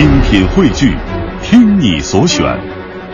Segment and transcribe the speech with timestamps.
[0.00, 0.96] 精品汇聚，
[1.42, 2.42] 听你所选，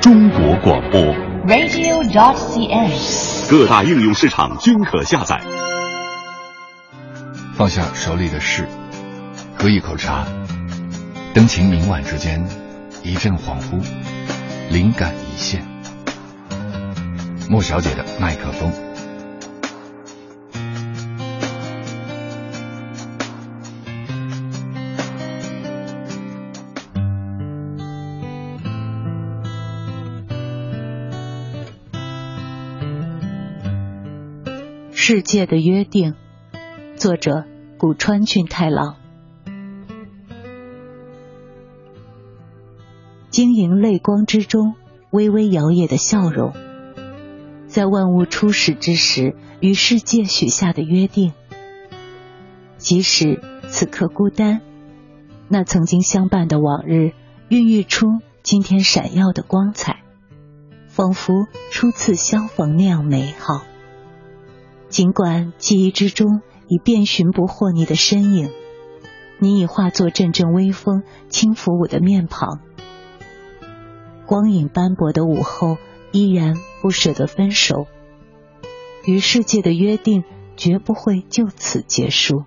[0.00, 0.98] 中国广播。
[1.46, 3.50] radio.dot.cn，。
[3.50, 5.38] 各大应用市场均可下载。
[7.54, 8.66] 放下手里的事，
[9.58, 10.24] 喝一口茶，
[11.34, 12.42] 灯情明晚之间，
[13.02, 13.84] 一阵恍惚，
[14.70, 15.62] 灵感一现。
[17.50, 18.72] 莫小姐的麦克风。
[35.02, 36.14] 世界的约定，
[36.94, 37.46] 作者
[37.78, 38.96] 古川俊太郎。
[43.30, 44.74] 晶莹泪光之中，
[45.10, 46.52] 微微摇曳的笑容，
[47.66, 51.32] 在万物初始之时，与世界许下的约定。
[52.76, 53.40] 即使
[53.70, 54.60] 此刻孤单，
[55.48, 57.12] 那曾经相伴的往日，
[57.48, 58.06] 孕育出
[58.42, 60.02] 今天闪耀的光彩，
[60.88, 63.64] 仿佛初次相逢那样美好。
[64.90, 68.50] 尽管记忆之中已遍寻不获你的身影，
[69.38, 72.58] 你已化作阵阵微风，轻抚我的面庞。
[74.26, 75.78] 光影斑驳的午后，
[76.10, 77.86] 依然不舍得分手。
[79.06, 80.24] 与世界的约定
[80.56, 82.42] 绝不会就此结束。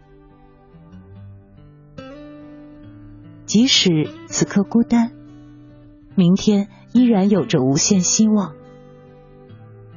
[3.46, 5.14] 即使此刻孤单，
[6.14, 8.54] 明天依然有着无限希望。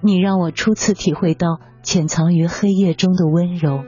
[0.01, 1.59] 你让我初次体会到。
[1.87, 3.85] 潜藏于黑夜中的温柔，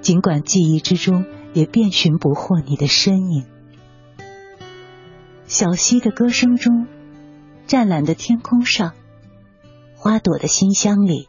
[0.00, 3.46] 尽管记忆之中也遍寻不获你的身影。
[5.46, 6.88] 小溪的歌声中，
[7.68, 8.94] 湛蓝的天空上，
[9.94, 11.28] 花朵的馨香里，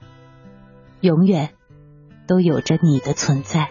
[1.01, 1.51] 永远
[2.25, 3.69] 都有着你的存在。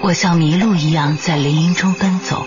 [0.00, 2.46] 我像麋鹿一样在林荫中奔走。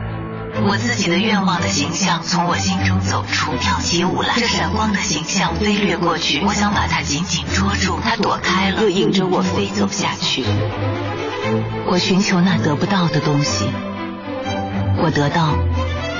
[0.53, 4.35] 我自己的愿望的形象从我心中走出，跳起舞来。
[4.35, 10.43] 这闪光的形象飞掠过去，我想把它紧紧捉住，它躲开了，又引着我飞走下去。
[11.87, 13.65] 我寻求那得不到的东西，
[15.01, 15.55] 我得到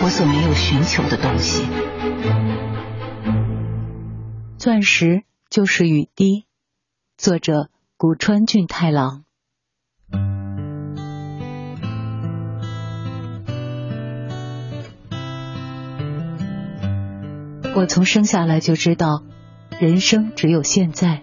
[0.02, 1.66] 我所没有寻求的东西。
[4.58, 6.46] 钻石就是雨滴，
[7.18, 9.24] 作者古川俊太郎。
[17.74, 19.24] 我从生下来就知道，
[19.80, 21.22] 人生只有现在，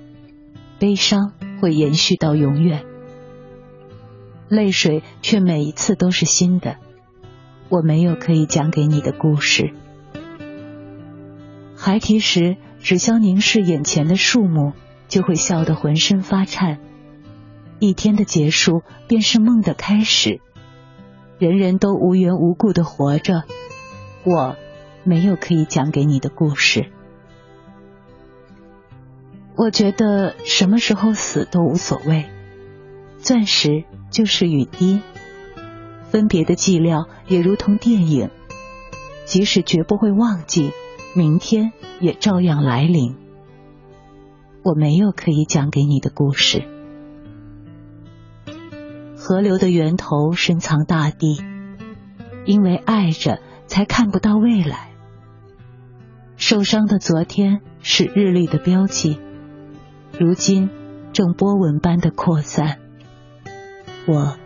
[0.78, 2.84] 悲伤会延续到永远。
[4.48, 6.76] 泪水却每一次都是新的。
[7.68, 9.74] 我没有可以讲给你的故事。
[11.76, 14.72] 孩提时，只消凝视眼前的树木，
[15.06, 16.78] 就会笑得浑身发颤。
[17.78, 20.40] 一天的结束，便是梦的开始。
[21.38, 23.44] 人人都无缘无故的活着，
[24.24, 24.56] 我
[25.08, 26.92] 没有可以讲给你的故事。
[29.56, 32.26] 我觉得什么时候死都无所谓。
[33.16, 35.00] 钻石就是雨滴，
[36.10, 38.30] 分别的寂寥也如同电影，
[39.24, 40.70] 即使绝不会忘记，
[41.16, 43.16] 明天也照样来临。
[44.62, 46.62] 我没有可以讲给你的故事。
[49.16, 51.42] 河流的源头深藏大地，
[52.44, 54.90] 因为爱着，才看不到未来。
[56.38, 59.18] 受伤的昨天是日历的标记，
[60.18, 60.70] 如今
[61.12, 62.78] 正波纹般的扩散。
[64.06, 64.36] 我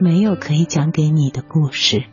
[0.00, 2.04] 没有可以讲给你的故事。